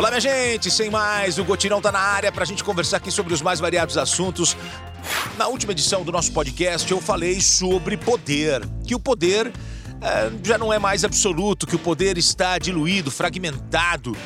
Olá, 0.00 0.08
minha 0.08 0.20
gente, 0.22 0.70
sem 0.70 0.88
mais, 0.88 1.36
o 1.36 1.44
Gotirão 1.44 1.78
tá 1.78 1.92
na 1.92 1.98
área 1.98 2.32
pra 2.32 2.46
gente 2.46 2.64
conversar 2.64 2.96
aqui 2.96 3.10
sobre 3.10 3.34
os 3.34 3.42
mais 3.42 3.60
variados 3.60 3.98
assuntos. 3.98 4.56
Na 5.36 5.46
última 5.46 5.72
edição 5.72 6.02
do 6.02 6.10
nosso 6.10 6.32
podcast, 6.32 6.90
eu 6.90 7.02
falei 7.02 7.38
sobre 7.42 7.98
poder, 7.98 8.66
que 8.86 8.94
o 8.94 8.98
poder 8.98 9.52
é, 10.00 10.30
já 10.42 10.56
não 10.56 10.72
é 10.72 10.78
mais 10.78 11.04
absoluto, 11.04 11.66
que 11.66 11.76
o 11.76 11.78
poder 11.78 12.16
está 12.16 12.56
diluído, 12.56 13.10
fragmentado, 13.10 14.16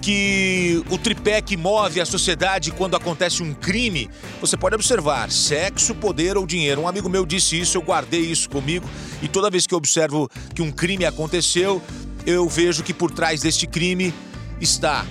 que 0.00 0.82
o 0.88 0.96
tripé 0.96 1.42
que 1.42 1.54
move 1.54 2.00
a 2.00 2.06
sociedade 2.06 2.70
quando 2.70 2.96
acontece 2.96 3.42
um 3.42 3.52
crime, 3.52 4.08
você 4.40 4.56
pode 4.56 4.74
observar: 4.74 5.30
sexo, 5.30 5.94
poder 5.94 6.38
ou 6.38 6.46
dinheiro. 6.46 6.80
Um 6.80 6.88
amigo 6.88 7.10
meu 7.10 7.26
disse 7.26 7.60
isso, 7.60 7.76
eu 7.76 7.82
guardei 7.82 8.22
isso 8.22 8.48
comigo 8.48 8.88
e 9.20 9.28
toda 9.28 9.50
vez 9.50 9.66
que 9.66 9.74
eu 9.74 9.78
observo 9.78 10.30
que 10.54 10.62
um 10.62 10.72
crime 10.72 11.04
aconteceu, 11.04 11.82
eu 12.24 12.48
vejo 12.48 12.82
que 12.82 12.94
por 12.94 13.10
trás 13.10 13.42
deste 13.42 13.66
crime 13.66 14.14
está 14.60 15.06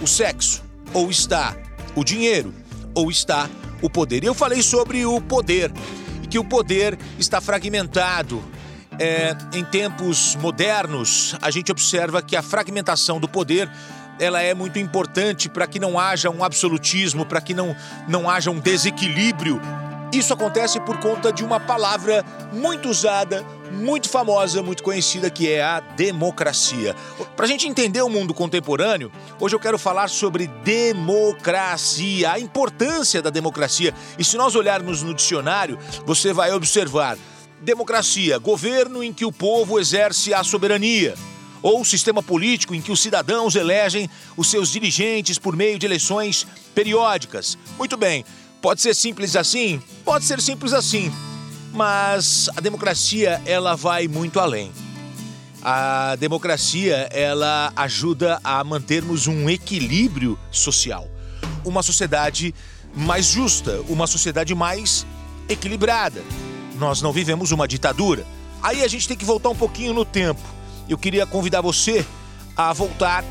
o 0.00 0.06
sexo, 0.06 0.62
ou 0.92 1.10
está 1.10 1.56
o 1.94 2.04
dinheiro, 2.04 2.54
ou 2.94 3.10
está 3.10 3.48
o 3.82 3.88
poder. 3.88 4.22
E 4.22 4.26
eu 4.26 4.34
falei 4.34 4.62
sobre 4.62 5.04
o 5.06 5.20
poder 5.20 5.72
e 6.22 6.26
que 6.26 6.38
o 6.38 6.44
poder 6.44 6.98
está 7.18 7.40
fragmentado. 7.40 8.42
É, 8.98 9.34
em 9.54 9.64
tempos 9.64 10.36
modernos, 10.36 11.34
a 11.40 11.50
gente 11.50 11.72
observa 11.72 12.20
que 12.20 12.36
a 12.36 12.42
fragmentação 12.42 13.18
do 13.18 13.26
poder 13.26 13.70
ela 14.18 14.42
é 14.42 14.52
muito 14.52 14.78
importante 14.78 15.48
para 15.48 15.66
que 15.66 15.78
não 15.78 15.98
haja 15.98 16.28
um 16.28 16.44
absolutismo, 16.44 17.24
para 17.24 17.40
que 17.40 17.54
não, 17.54 17.74
não 18.06 18.28
haja 18.28 18.50
um 18.50 18.60
desequilíbrio 18.60 19.58
isso 20.12 20.32
acontece 20.32 20.80
por 20.80 20.98
conta 20.98 21.32
de 21.32 21.44
uma 21.44 21.60
palavra 21.60 22.24
muito 22.52 22.88
usada, 22.88 23.44
muito 23.70 24.08
famosa, 24.08 24.62
muito 24.62 24.82
conhecida, 24.82 25.30
que 25.30 25.48
é 25.48 25.62
a 25.62 25.80
democracia. 25.80 26.94
Para 27.36 27.46
a 27.46 27.48
gente 27.48 27.66
entender 27.66 28.02
o 28.02 28.08
mundo 28.08 28.34
contemporâneo, 28.34 29.10
hoje 29.38 29.54
eu 29.54 29.60
quero 29.60 29.78
falar 29.78 30.08
sobre 30.08 30.46
democracia, 30.64 32.32
a 32.32 32.40
importância 32.40 33.22
da 33.22 33.30
democracia. 33.30 33.94
E 34.18 34.24
se 34.24 34.36
nós 34.36 34.54
olharmos 34.54 35.02
no 35.02 35.14
dicionário, 35.14 35.78
você 36.04 36.32
vai 36.32 36.52
observar: 36.52 37.16
democracia, 37.60 38.38
governo 38.38 39.02
em 39.02 39.12
que 39.12 39.24
o 39.24 39.32
povo 39.32 39.78
exerce 39.78 40.34
a 40.34 40.42
soberania 40.42 41.14
ou 41.62 41.84
sistema 41.84 42.22
político 42.22 42.74
em 42.74 42.80
que 42.80 42.90
os 42.90 43.00
cidadãos 43.00 43.54
elegem 43.54 44.08
os 44.34 44.50
seus 44.50 44.70
dirigentes 44.70 45.38
por 45.38 45.54
meio 45.54 45.78
de 45.78 45.84
eleições 45.84 46.46
periódicas. 46.74 47.58
Muito 47.76 47.98
bem, 47.98 48.24
Pode 48.60 48.82
ser 48.82 48.94
simples 48.94 49.36
assim? 49.36 49.82
Pode 50.04 50.24
ser 50.24 50.40
simples 50.40 50.72
assim. 50.72 51.10
Mas 51.72 52.48
a 52.56 52.60
democracia, 52.60 53.40
ela 53.46 53.76
vai 53.76 54.08
muito 54.08 54.40
além. 54.40 54.72
A 55.62 56.16
democracia, 56.16 57.08
ela 57.12 57.72
ajuda 57.76 58.40
a 58.42 58.62
mantermos 58.64 59.26
um 59.26 59.48
equilíbrio 59.48 60.38
social. 60.50 61.06
Uma 61.64 61.82
sociedade 61.82 62.54
mais 62.94 63.26
justa, 63.26 63.80
uma 63.88 64.06
sociedade 64.06 64.54
mais 64.54 65.06
equilibrada. 65.48 66.22
Nós 66.78 67.02
não 67.02 67.12
vivemos 67.12 67.52
uma 67.52 67.68
ditadura. 67.68 68.26
Aí 68.62 68.82
a 68.82 68.88
gente 68.88 69.06
tem 69.06 69.16
que 69.16 69.24
voltar 69.24 69.50
um 69.50 69.56
pouquinho 69.56 69.92
no 69.92 70.04
tempo. 70.04 70.40
Eu 70.88 70.98
queria 70.98 71.26
convidar 71.26 71.60
você 71.60 72.04
a 72.56 72.72
voltar 72.72 73.24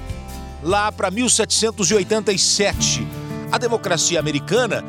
lá 0.64 0.92
para 0.92 1.12
1787. 1.12 3.08
A 3.52 3.58
democracia 3.58 4.20
americana 4.20 4.84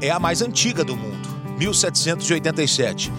é 0.00 0.10
a 0.10 0.18
mais 0.18 0.42
antiga 0.42 0.84
do 0.84 0.96
mundo, 0.96 1.28
1787. 1.62 3.12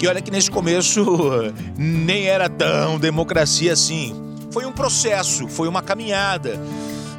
E 0.00 0.06
olha 0.06 0.22
que 0.22 0.30
nesse 0.30 0.50
começo 0.50 1.04
nem 1.76 2.26
era 2.26 2.48
tão 2.48 2.98
democracia 2.98 3.72
assim. 3.72 4.14
Foi 4.50 4.64
um 4.64 4.72
processo, 4.72 5.48
foi 5.48 5.68
uma 5.68 5.82
caminhada, 5.82 6.58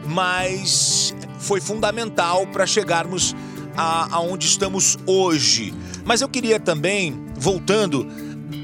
mas 0.05 1.13
foi 1.37 1.61
fundamental 1.61 2.47
para 2.47 2.65
chegarmos 2.65 3.35
a, 3.77 4.15
aonde 4.15 4.47
estamos 4.47 4.97
hoje. 5.05 5.73
Mas 6.03 6.21
eu 6.21 6.29
queria 6.29 6.59
também, 6.59 7.25
voltando 7.35 8.07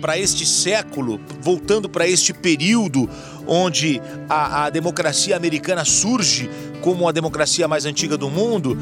para 0.01 0.17
este 0.17 0.45
século, 0.45 1.19
voltando 1.41 1.87
para 1.87 2.07
este 2.07 2.33
período 2.33 3.07
onde 3.45 4.01
a, 4.27 4.65
a 4.65 4.69
democracia 4.69 5.35
americana 5.35 5.85
surge 5.85 6.49
como 6.81 7.07
a 7.07 7.11
democracia 7.11 7.67
mais 7.67 7.85
antiga 7.85 8.17
do 8.17 8.29
mundo, 8.29 8.77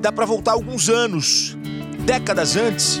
dá 0.00 0.10
para 0.10 0.24
voltar 0.24 0.52
alguns 0.52 0.88
anos, 0.88 1.56
décadas 2.02 2.56
antes, 2.56 3.00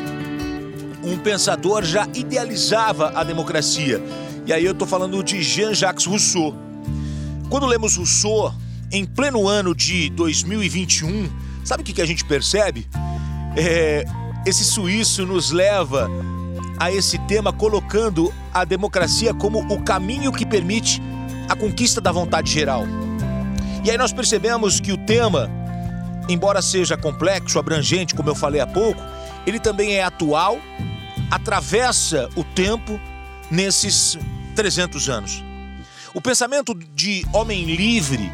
um 1.02 1.18
pensador 1.18 1.84
já 1.84 2.06
idealizava 2.14 3.12
a 3.14 3.24
democracia. 3.24 4.02
E 4.46 4.52
aí 4.52 4.64
eu 4.64 4.72
estou 4.72 4.86
falando 4.86 5.22
de 5.22 5.42
Jean-Jacques 5.42 6.06
Rousseau. 6.06 6.54
Quando 7.48 7.66
lemos 7.66 7.96
Rousseau, 7.96 8.54
em 8.90 9.04
pleno 9.04 9.48
ano 9.48 9.74
de 9.74 10.10
2021, 10.10 11.28
sabe 11.64 11.82
o 11.82 11.84
que, 11.84 11.92
que 11.92 12.02
a 12.02 12.06
gente 12.06 12.24
percebe? 12.24 12.86
É, 13.56 14.04
esse 14.46 14.64
suíço 14.64 15.26
nos 15.26 15.50
leva 15.50 16.08
a 16.78 16.90
esse 16.90 17.18
tema 17.26 17.52
colocando 17.52 18.32
a 18.52 18.64
democracia 18.64 19.34
como 19.34 19.60
o 19.72 19.82
caminho 19.82 20.32
que 20.32 20.46
permite 20.46 21.02
a 21.48 21.56
conquista 21.56 22.00
da 22.00 22.12
vontade 22.12 22.50
geral. 22.50 22.84
E 23.84 23.90
aí 23.90 23.98
nós 23.98 24.12
percebemos 24.12 24.78
que 24.78 24.92
o 24.92 24.96
tema 24.96 25.50
embora 26.28 26.62
seja 26.62 26.96
complexo, 26.96 27.58
abrangente, 27.58 28.14
como 28.14 28.28
eu 28.28 28.34
falei 28.34 28.60
há 28.60 28.66
pouco, 28.66 29.00
ele 29.46 29.58
também 29.58 29.94
é 29.94 30.02
atual, 30.02 30.58
atravessa 31.30 32.28
o 32.36 32.44
tempo 32.44 33.00
nesses 33.50 34.18
300 34.54 35.08
anos. 35.08 35.44
O 36.14 36.20
pensamento 36.20 36.74
de 36.74 37.24
homem 37.32 37.64
livre, 37.64 38.30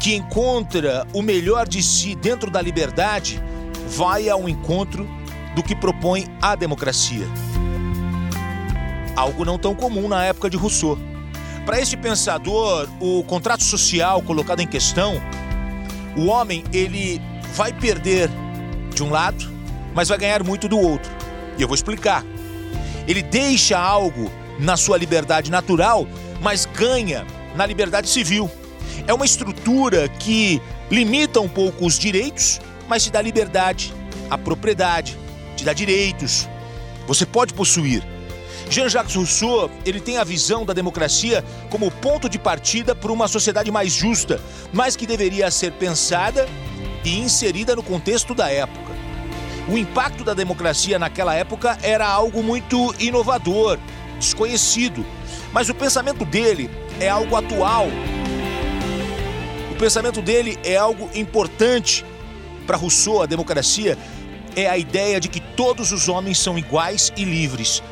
que 0.00 0.14
encontra 0.14 1.06
o 1.12 1.22
melhor 1.22 1.68
de 1.68 1.82
si 1.82 2.14
dentro 2.14 2.50
da 2.50 2.60
liberdade, 2.60 3.42
vai 3.86 4.28
ao 4.28 4.48
encontro 4.48 5.08
do 5.54 5.62
que 5.62 5.74
propõe 5.76 6.26
a 6.40 6.54
democracia. 6.54 7.26
Algo 9.16 9.44
não 9.44 9.58
tão 9.58 9.74
comum 9.74 10.08
na 10.08 10.24
época 10.24 10.48
de 10.48 10.56
Rousseau. 10.56 10.98
Para 11.66 11.80
este 11.80 11.96
pensador, 11.96 12.88
o 13.00 13.22
contrato 13.24 13.62
social 13.62 14.22
colocado 14.22 14.60
em 14.60 14.66
questão, 14.66 15.20
o 16.16 16.26
homem 16.26 16.64
ele 16.72 17.20
vai 17.50 17.72
perder 17.72 18.30
de 18.94 19.02
um 19.02 19.10
lado, 19.10 19.50
mas 19.94 20.08
vai 20.08 20.18
ganhar 20.18 20.42
muito 20.42 20.68
do 20.68 20.78
outro. 20.78 21.10
E 21.58 21.62
eu 21.62 21.68
vou 21.68 21.74
explicar. 21.74 22.24
Ele 23.06 23.22
deixa 23.22 23.78
algo 23.78 24.30
na 24.58 24.76
sua 24.76 24.96
liberdade 24.96 25.50
natural, 25.50 26.06
mas 26.40 26.66
ganha 26.66 27.26
na 27.56 27.66
liberdade 27.66 28.08
civil. 28.08 28.50
É 29.06 29.12
uma 29.12 29.24
estrutura 29.24 30.08
que 30.08 30.60
limita 30.90 31.40
um 31.40 31.48
pouco 31.48 31.86
os 31.86 31.98
direitos, 31.98 32.60
mas 32.88 33.04
te 33.04 33.10
dá 33.10 33.20
liberdade, 33.20 33.92
a 34.28 34.36
propriedade, 34.36 35.18
te 35.56 35.64
dá 35.64 35.72
direitos. 35.72 36.48
Você 37.06 37.26
pode 37.26 37.54
possuir. 37.54 38.02
Jean-Jacques 38.68 39.16
Rousseau, 39.16 39.68
ele 39.84 40.00
tem 40.00 40.18
a 40.18 40.24
visão 40.24 40.64
da 40.64 40.72
democracia 40.72 41.44
como 41.68 41.90
ponto 41.90 42.28
de 42.28 42.38
partida 42.38 42.94
para 42.94 43.10
uma 43.10 43.26
sociedade 43.26 43.70
mais 43.70 43.92
justa, 43.92 44.40
mas 44.72 44.94
que 44.94 45.06
deveria 45.06 45.50
ser 45.50 45.72
pensada 45.72 46.48
e 47.04 47.18
inserida 47.18 47.74
no 47.74 47.82
contexto 47.82 48.34
da 48.34 48.50
época. 48.50 48.90
O 49.68 49.78
impacto 49.78 50.24
da 50.24 50.34
democracia 50.34 50.98
naquela 50.98 51.34
época 51.34 51.78
era 51.82 52.06
algo 52.06 52.42
muito 52.42 52.94
inovador, 52.98 53.78
desconhecido, 54.18 55.04
mas 55.52 55.68
o 55.68 55.74
pensamento 55.74 56.24
dele 56.24 56.70
é 56.98 57.08
algo 57.08 57.36
atual. 57.36 57.86
O 59.70 59.74
pensamento 59.76 60.20
dele 60.20 60.58
é 60.64 60.76
algo 60.76 61.08
importante. 61.14 62.04
Para 62.66 62.76
Rousseau, 62.76 63.22
a 63.22 63.26
democracia 63.26 63.96
é 64.56 64.68
a 64.68 64.76
ideia 64.76 65.20
de 65.20 65.28
que 65.28 65.40
todos 65.40 65.92
os 65.92 66.08
homens 66.08 66.38
são 66.38 66.58
iguais 66.58 67.12
e 67.16 67.24
livres. 67.24 67.82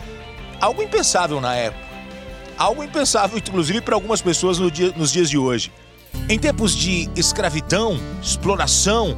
Algo 0.61 0.83
impensável 0.83 1.41
na 1.41 1.55
época. 1.55 1.87
Algo 2.57 2.83
impensável, 2.83 3.39
inclusive, 3.39 3.81
para 3.81 3.95
algumas 3.95 4.21
pessoas 4.21 4.59
no 4.59 4.71
dia, 4.71 4.93
nos 4.97 5.13
dias 5.13 5.31
de 5.31 5.39
hoje. 5.39 5.73
Em 6.29 6.39
tempos 6.39 6.75
de 6.75 7.09
escravidão, 7.17 7.99
exploração, 8.23 9.17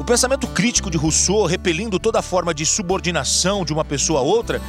o 0.00 0.04
pensamento 0.04 0.46
crítico 0.48 0.90
de 0.90 0.96
Rousseau, 0.96 1.46
repelindo 1.46 1.98
toda 1.98 2.22
forma 2.22 2.54
de 2.54 2.64
subordinação 2.64 3.64
de 3.64 3.72
uma 3.72 3.84
pessoa 3.84 4.20
a 4.20 4.22
outra, 4.22 4.60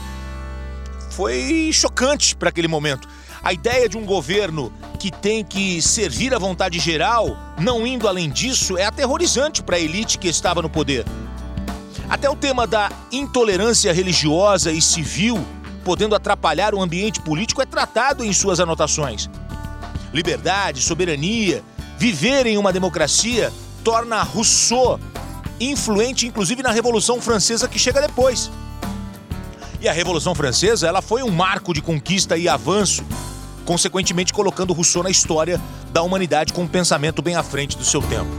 foi 1.11 1.69
chocante 1.71 2.35
para 2.35 2.49
aquele 2.49 2.67
momento. 2.67 3.07
A 3.41 3.53
ideia 3.53 3.87
de 3.87 3.97
um 3.97 4.05
governo 4.05 4.71
que 4.99 5.09
tem 5.09 5.43
que 5.43 5.81
servir 5.81 6.33
à 6.33 6.39
vontade 6.39 6.79
geral, 6.79 7.37
não 7.57 7.87
indo 7.87 8.07
além 8.07 8.29
disso, 8.29 8.77
é 8.77 8.85
aterrorizante 8.85 9.63
para 9.63 9.77
a 9.77 9.79
elite 9.79 10.17
que 10.17 10.27
estava 10.27 10.61
no 10.61 10.69
poder. 10.69 11.05
Até 12.09 12.29
o 12.29 12.35
tema 12.35 12.67
da 12.67 12.91
intolerância 13.11 13.93
religiosa 13.93 14.71
e 14.71 14.81
civil, 14.81 15.43
podendo 15.83 16.13
atrapalhar 16.13 16.75
o 16.75 16.81
ambiente 16.81 17.21
político, 17.21 17.61
é 17.61 17.65
tratado 17.65 18.23
em 18.23 18.33
suas 18.33 18.59
anotações 18.59 19.29
liberdade, 20.13 20.81
soberania, 20.81 21.63
viver 21.97 22.45
em 22.45 22.57
uma 22.57 22.71
democracia 22.71 23.51
torna 23.83 24.21
Rousseau 24.23 24.99
influente 25.59 26.27
inclusive 26.27 26.61
na 26.61 26.71
Revolução 26.71 27.19
Francesa 27.21 27.67
que 27.67 27.79
chega 27.79 28.01
depois. 28.01 28.51
E 29.81 29.89
a 29.89 29.91
Revolução 29.91 30.33
Francesa, 30.33 30.87
ela 30.87 31.01
foi 31.01 31.23
um 31.23 31.29
marco 31.29 31.73
de 31.73 31.81
conquista 31.81 32.37
e 32.37 32.47
avanço 32.47 33.03
consequentemente 33.65 34.33
colocando 34.33 34.73
Rousseau 34.73 35.03
na 35.03 35.09
história 35.09 35.59
da 35.91 36.01
humanidade 36.01 36.53
com 36.53 36.63
um 36.63 36.67
pensamento 36.67 37.21
bem 37.21 37.35
à 37.35 37.43
frente 37.43 37.77
do 37.77 37.85
seu 37.85 38.01
tempo. 38.01 38.29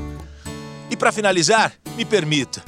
E 0.90 0.96
para 0.96 1.12
finalizar, 1.12 1.72
me 1.96 2.04
permita, 2.04 2.62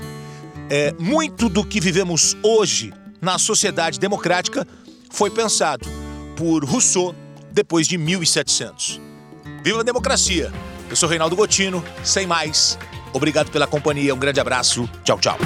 é, 0.71 0.93
muito 0.99 1.49
do 1.49 1.65
que 1.65 1.81
vivemos 1.81 2.37
hoje 2.43 2.93
na 3.21 3.39
sociedade 3.39 4.01
democrática 4.01 4.67
foi 5.11 5.31
pensado 5.31 5.87
por 6.37 6.65
Rousseau 6.65 7.15
depois 7.57 7.89
de 7.89 7.97
1700. 7.97 9.01
Viva 9.65 9.81
a 9.81 9.83
democracia! 9.83 10.53
Eu 10.91 10.95
sou 10.95 11.09
Reinaldo 11.09 11.35
Gotino, 11.35 11.83
sem 12.05 12.27
mais. 12.27 12.79
Obrigado 13.15 13.51
pela 13.51 13.67
companhia, 13.67 14.15
um 14.15 14.19
grande 14.19 14.39
abraço. 14.39 14.89
Tchau, 15.03 15.19
tchau. 15.19 15.39